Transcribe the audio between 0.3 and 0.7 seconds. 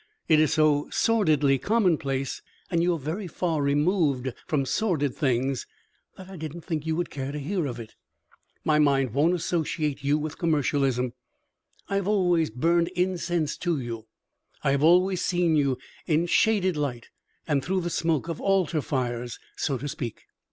is